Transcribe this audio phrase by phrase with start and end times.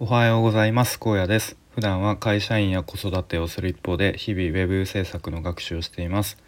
[0.00, 1.00] おはようございます。
[1.00, 1.56] 高野です。
[1.74, 6.38] 普段は会社員や子育てをする一方で日々ウェブ制作の学習をしています。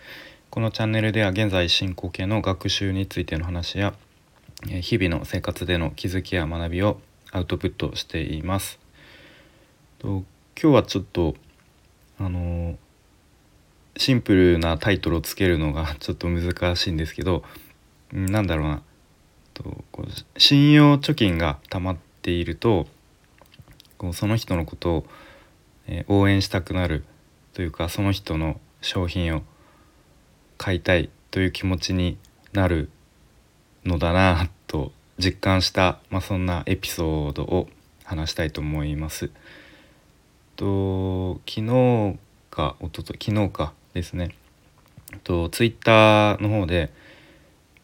[0.51, 3.93] このチャンネルでは現在進行形の学習についての話や
[4.81, 7.01] 日々の生活での気づきや学びを
[7.33, 8.79] アウトプットしています。
[9.99, 10.25] と今
[10.55, 11.35] 日はちょっと
[12.21, 12.79] あの
[13.97, 17.43] シンプルなタイトルをつけるのが ちょっと難しいんですけど
[18.13, 18.83] なんだろうな。
[19.55, 22.87] とこう信用貯金が溜まっていると
[24.01, 25.05] こうその人のことを、
[25.87, 27.05] えー、応援したくなる
[27.53, 29.43] というかその人の商品を
[30.57, 32.17] 買いたいという気持ちに
[32.55, 32.89] なる
[33.85, 37.69] のだなと実感した、まあ、そんなエピソードを
[38.05, 39.31] 話したいと思います。
[40.57, 42.19] と昨日
[42.51, 44.35] かおとと昨日かですね
[45.25, 46.91] とツイッターの方で、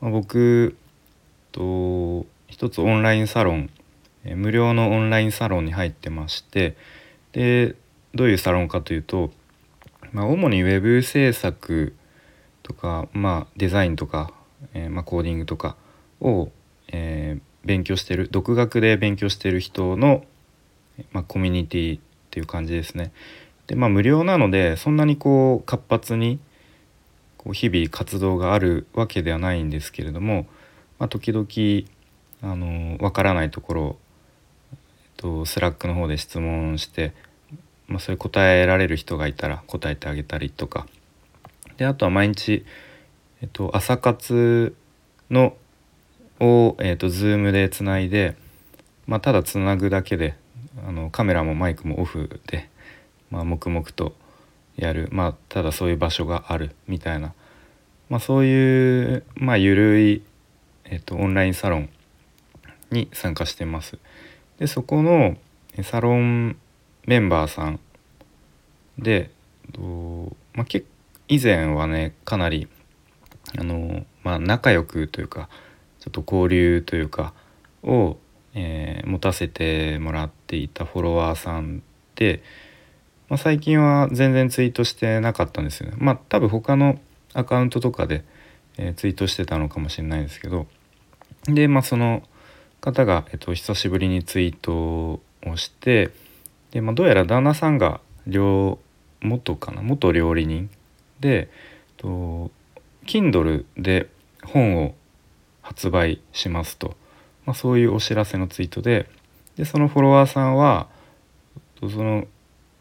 [0.00, 0.76] まあ、僕
[1.52, 3.68] と一つオンラインサロン
[4.34, 6.76] 無料のオンラインサロンに入ってまして
[7.32, 7.74] で
[8.14, 9.30] どういうサロンかというと、
[10.12, 11.94] まあ、主にウェブ制作
[12.62, 14.32] とか、まあ、デザインとか、
[14.74, 15.76] えー、まあ、コーディングとか
[16.20, 16.50] を、
[16.88, 20.24] えー、勉強してる独学で勉強してる人の、
[21.12, 23.12] まコミュニティっていう感じですね。
[23.66, 26.38] でまあ無料なのでそんなにこう活発に
[27.36, 30.46] こう日々活動があるわけではないんですけれども、
[30.98, 31.46] まあ、時々
[32.42, 33.96] あの分からないところ
[35.16, 37.12] と Slack の方で質問して、
[37.88, 40.86] まあ、それ答えられる人がいたら答えてあげたりとか。
[41.76, 42.64] であとは毎日、
[43.42, 44.74] えっと、朝活
[45.30, 45.56] の
[46.40, 48.36] を、えっと、Zoom でつないで、
[49.06, 50.34] まあ、ただつなぐだけで
[50.86, 52.68] あのカメラもマイクもオフで、
[53.30, 54.14] まあ、黙々と
[54.76, 57.32] やる、まあ、ただそういう場所があるみたいな、
[58.08, 60.22] まあ、そういう、まあ、緩い、
[60.84, 61.88] えっと、オンラインサロン
[62.90, 63.98] に参加してます。
[64.58, 65.36] でそこの
[65.82, 66.56] サロン
[67.06, 67.80] メンバーさん
[68.98, 69.30] で、
[70.54, 70.66] まあ、
[71.28, 72.68] 以前はねかなり
[73.58, 75.48] あの、まあ、仲良くというか
[76.00, 77.34] ちょっと交流というか
[77.82, 78.16] を、
[78.54, 81.82] えー、持たせてもらっていたフォロワーさん
[82.14, 82.42] で、
[83.28, 85.96] まあ、最近は全然ツイートしてなかったんですよね。
[85.98, 86.98] まあ多分他の
[87.34, 88.24] アカウントとかで、
[88.78, 90.66] えー、ツイートしてたのかもしれないですけど
[91.44, 92.22] でまあその
[92.80, 96.10] 方が、えっと、久しぶりにツイートをして
[96.70, 98.00] で、まあ、どうやら旦那さんが
[99.20, 100.70] 元かな元料理人
[101.20, 101.48] で
[101.96, 102.50] と
[103.06, 104.08] Kindle で
[104.44, 104.94] 本を
[105.62, 106.96] 発売しますと、
[107.44, 109.08] まあ、そういうお知らせのツイートで
[109.56, 110.88] でそのフォロワーさんは
[111.80, 112.26] その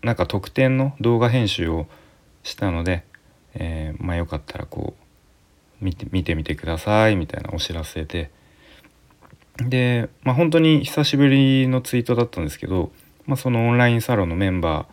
[0.03, 1.87] なんか特典の動画編集を
[2.43, 3.03] したので、
[3.55, 4.93] えー、まあよかったらこ
[5.81, 8.29] う見て見てみてくださいみたいなお知らせで
[9.57, 12.91] で、まあ、本当に久しぶりのツイートだったんですけど、
[13.25, 14.87] まあ、そのオンラインサロンのメンバ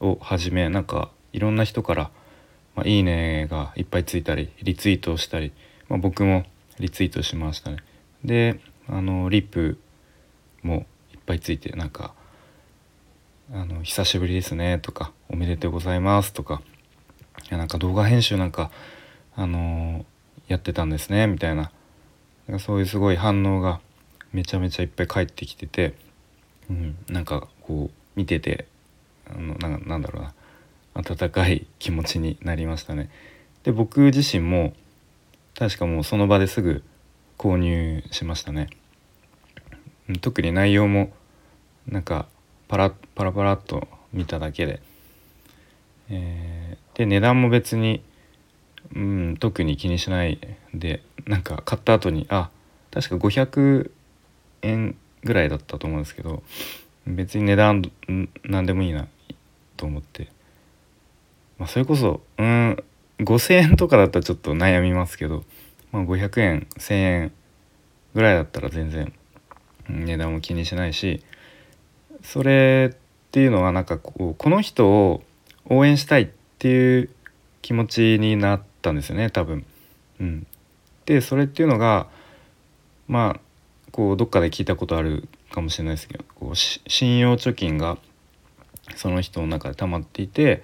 [0.00, 2.10] ーをはじめなんかいろんな人から
[2.74, 5.52] 「まあ、いいね」がいっぱいついたりリツイートをしたり、
[5.88, 6.44] まあ、僕も
[6.78, 7.78] リツイートしましたね。
[8.24, 9.78] であのリップ
[10.62, 12.14] もいっぱいついてなんか
[13.52, 16.62] 「あの久しぶりですね」とか「おめでとうございます」とか
[17.44, 18.70] 「いやなんか動画編集なんか
[19.36, 20.04] あの
[20.48, 21.70] やってたんですね」みたいな
[22.58, 23.80] そういうすごい反応が
[24.32, 25.94] めちゃめちゃいっぱい帰ってきてて、
[26.70, 28.66] うん、なんかこう見てて
[29.30, 30.34] あのななんだろうな
[30.94, 33.10] 温かい気持ちになりましたね。
[33.62, 34.74] で僕自身も
[35.56, 36.82] 確かもうその場ですぐ
[37.36, 38.68] 購入しましたね。
[40.20, 41.12] 特に内容も
[41.86, 42.26] なんか
[42.66, 44.80] パラパラパラっと見ただけで、
[46.10, 48.02] えー、で値段も別に、
[48.94, 50.38] うん、特に気にしない
[50.74, 52.50] でなんか買った後にあ
[52.90, 53.90] 確か500
[54.62, 56.42] 円ぐらいだったと思うんですけど
[57.06, 57.82] 別に値段
[58.44, 59.08] 何でもいいな
[59.76, 60.28] と思って、
[61.58, 62.82] まあ、それこそうん
[63.18, 65.44] 5,000円とかだったらちょっと悩みますけど、
[65.90, 67.32] まあ、500円1,000円
[68.14, 69.12] ぐらいだったら全然
[69.88, 71.22] 値段も気にしないし
[72.22, 72.96] それっ
[73.30, 75.22] ていうのはなんかこうこの人を
[75.66, 76.28] 応援したいっ
[76.58, 77.10] ていう
[77.62, 79.64] 気持ちになったんですよね多分。
[80.20, 80.46] うん、
[81.06, 82.08] でそれっていうのが
[83.06, 83.40] まあ
[83.92, 87.98] こうどっかで聞いたことあるかもしれないですけどこう信用貯金が
[88.96, 90.62] その人の中で溜まっていて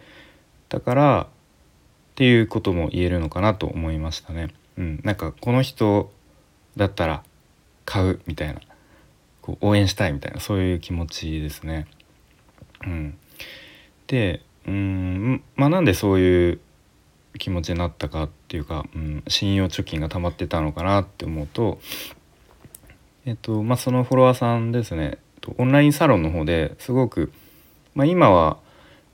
[0.68, 1.26] だからっ
[2.16, 4.54] ていうことも言えるのかなと思いましたね。
[4.76, 6.12] うん、なんかこの人
[6.76, 7.22] だったら
[7.84, 8.60] 買うみたいな
[9.40, 11.86] こう応援したいみたいなそういう気持ちですね。
[12.86, 13.18] うん、
[14.06, 16.60] でうんまあなんでそういう
[17.38, 21.80] 気持ちになったかっていうか、うん、信用貯金が溜まってたのかなって思うと
[23.26, 25.16] えっとまあ、そのフォロワーさんですね、
[25.56, 27.32] オンラインサロンの方ですごく、
[27.94, 28.58] まあ、今は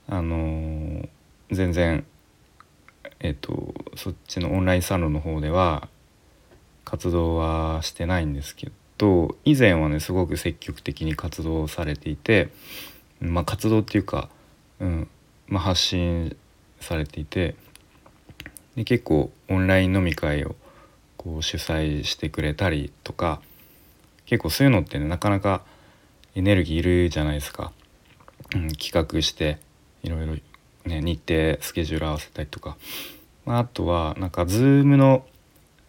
[0.09, 1.09] あのー、
[1.53, 2.05] 全然、
[3.21, 5.89] えっと、そっちのオンラインサロンの方では
[6.85, 12.49] 活動はしてないんですけど以前はねすごく積極的に活動されていて、
[13.21, 14.29] まあ、活動っていうか、
[14.81, 15.09] うん
[15.47, 16.37] まあ、発信
[16.81, 17.55] されていて
[18.75, 20.56] で結構オンライン飲み会を
[21.17, 23.41] こう主催してくれたりとか
[24.31, 25.62] 結構そういうのってねなかなか
[26.37, 27.73] エネルギーいるじゃないですか、
[28.55, 29.59] うん、企画して
[30.05, 30.35] いろいろ、
[30.88, 32.77] ね、日程スケジュール合わせたりとか、
[33.44, 35.27] まあ、あとはなんか Zoom の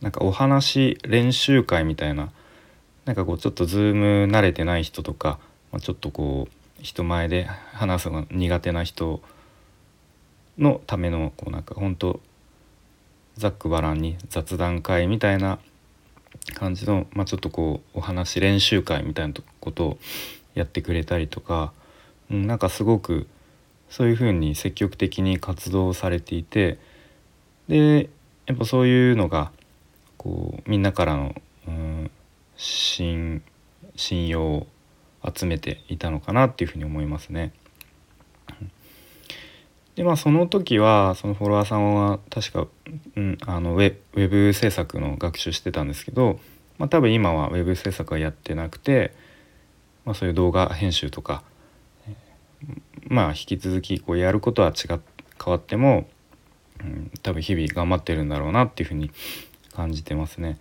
[0.01, 2.31] なんかお話練習会みたいな。
[3.05, 5.39] なんかこうちょっと Zoom 慣れてない人とか、
[5.71, 9.21] まあ、ちょっとこう人前で話すのが苦手な人
[10.59, 12.19] のためのこうなんか本当
[13.37, 15.59] ざっくばらんに雑談会みたいな
[16.53, 19.97] 感じの、まあ、ちょっとこうお話練習会みたいなことを
[20.53, 21.73] やってくれたりとか、
[22.29, 23.27] うん、なんかすごく
[23.89, 26.79] そういうふうに積極的に活動されていて
[27.67, 28.09] で
[28.45, 29.51] やっぱそういうのが
[30.17, 31.35] こうみんなからの、
[31.67, 32.11] うん、
[32.57, 33.41] 信
[33.95, 34.67] 信用を
[35.23, 37.53] 集めていたのかなっていうふうに思いますね。
[40.01, 42.65] でまあその時はそのフォロワーさんは確か、
[43.15, 46.39] うん、あのウェウェブ制作の学習してたんですけど、
[46.79, 49.13] まあ、多分今はウェブ制作はやってなくて、
[50.03, 51.43] まあ、そういう動画編集とか、
[53.09, 54.99] まあ引き続きこうやることは違変
[55.51, 56.09] わっても、
[56.79, 59.11] うん、多分日々頑張ってるんだろうなっていうふうに
[59.75, 60.57] 感じてますね。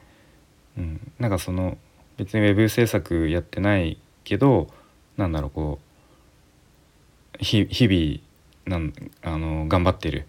[0.77, 1.79] うん、なんかその
[2.19, 4.69] 別にウェブ制作やってないけど
[5.17, 5.79] なんだろうこ
[7.41, 8.30] う日々
[8.67, 8.93] なん
[9.23, 10.27] あの頑張ってる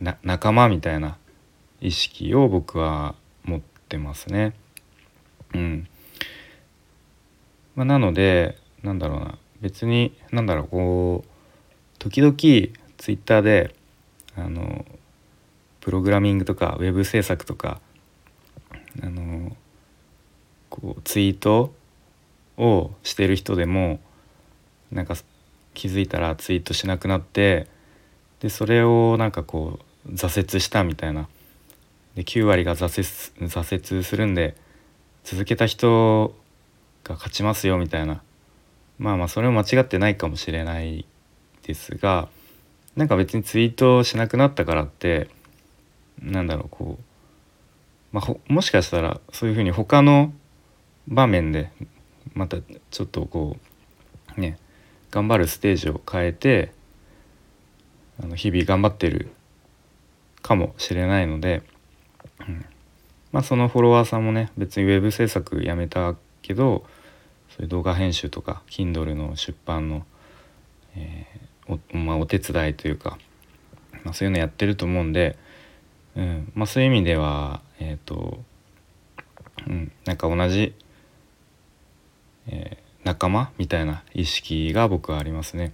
[0.00, 1.16] な仲間みたいな
[1.80, 3.14] 意識を僕は
[3.44, 4.54] 持ってますね。
[5.54, 5.88] うん
[7.74, 11.28] まあ、なのでなんだろうな別になんだろうこう
[11.98, 13.74] 時々ツイッターで
[14.36, 14.84] あの
[15.80, 17.80] プログラミングとかウェブ制作とか
[19.02, 19.56] あの
[20.68, 21.74] こうツイート
[22.56, 24.00] をしてる人でも
[24.90, 25.14] なんか
[25.74, 27.66] 気づいたらツイートしなくなって
[28.40, 31.28] でそれをなんかこう挫折したみたいな。
[32.14, 34.54] で9割が挫折挫折するんで
[35.24, 36.34] 続けた人
[37.04, 38.22] が勝ちますよみたいな。
[38.98, 41.06] まあまあそれも間違ってないかもしれない
[41.66, 42.28] ですが
[42.96, 45.28] なんか別にツイートしなくなったからって
[46.20, 50.32] なんだろうこう、まあ、もしかしたらそういうふうに他の
[51.08, 51.72] 場面で
[52.34, 52.58] また
[52.90, 53.56] ちょっとこ
[54.36, 54.58] うね
[55.12, 56.72] 頑張るステージを変えて
[58.20, 59.28] あの日々頑張ってる
[60.40, 61.62] かもしれないので、
[62.40, 62.64] うん、
[63.30, 66.84] まあそのフォロワーさんもね別にウェブ制作やめたけど
[67.50, 70.06] そういう動画編集とか Kindle の出版の、
[70.96, 73.18] えー、お,、まあ、お手伝いというか、
[74.04, 75.36] まあ、そういうのやってると思うんで、
[76.16, 76.50] うん。
[76.54, 78.40] まあ、そういう意味ではえっ、ー、と、
[79.66, 80.74] うん、なんか同じ、
[82.46, 85.72] えー仲間みたいな意識が僕はありますね。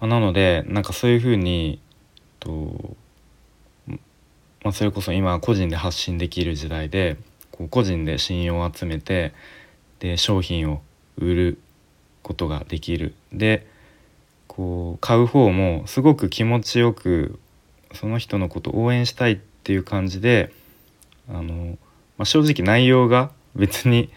[0.00, 1.80] まあ、なのでなんかそういうふうに
[2.40, 2.96] と、
[3.86, 7.16] まあ、それこそ今個人で発信できる時代で
[7.52, 9.32] こう個人で信用を集めて
[10.00, 10.82] で商品を
[11.16, 11.58] 売る
[12.22, 13.66] ことができるで
[14.48, 17.38] こう買う方もすごく気持ちよく
[17.94, 20.52] その人のことを応援したいっていう感じで
[21.28, 21.78] あの、
[22.18, 24.10] まあ、正直内容が別に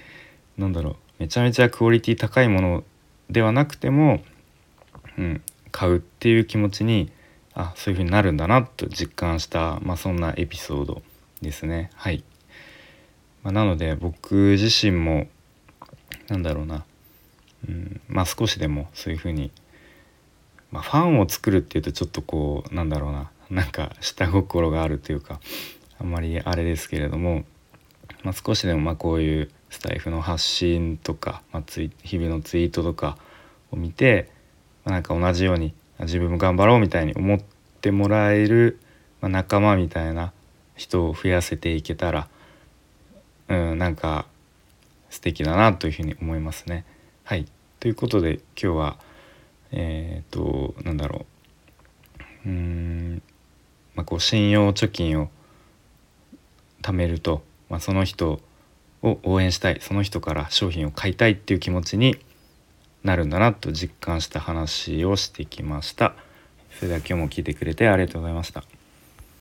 [0.57, 2.83] 何だろうめちゃめちゃクオリティ高いもの
[3.29, 4.21] ではなくても、
[5.17, 5.41] うん、
[5.71, 7.11] 買うっていう気持ちに
[7.53, 11.01] あそういう風になるんだなと実感した、まあ、そんなエピソード
[11.41, 11.89] ですね。
[11.95, 12.23] はい、
[13.43, 15.27] まあ、なので僕自身も
[16.27, 16.83] なんだろうな、
[17.67, 19.51] うんまあ、少しでもそういう風に、
[20.71, 23.31] まあ、ファンを作るっていうとちょっとこうなんだろうな。
[23.49, 25.39] なんか下心があるというか
[25.99, 27.43] あんまりあれですけれども、
[28.23, 33.17] まあ、少しでもまあこういうスタイフの発信とか、まあ、ツイ日々のツイートとか
[33.71, 34.29] を見て、
[34.83, 37.39] まあ、なんか同じように自分も頑張ろうみたいに思っ
[37.81, 38.79] てもらえる、
[39.21, 40.33] まあ、仲間みたいな
[40.75, 42.27] 人を増やせていけたら、
[43.47, 44.25] うん、なんか
[45.09, 46.85] 素敵だなというふうに思いますね。
[47.23, 47.45] はい
[47.79, 48.97] ということで今日は
[49.71, 51.25] えっ、となんだろ
[52.45, 53.21] ううん、
[53.95, 55.29] まあ、こう信用貯金を
[56.81, 58.39] 貯めると、まあ、その人
[59.05, 62.17] を応援したいその人から商品を買いたいっていう気持ちに
[63.03, 66.15] なるんだなと実感した話をしてきました。
[66.71, 68.74] それでは今日も聞いてくれてありがとうございました。